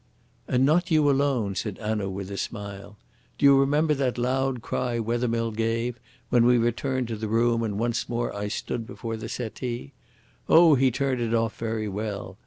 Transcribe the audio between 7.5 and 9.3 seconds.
and once more I stood before the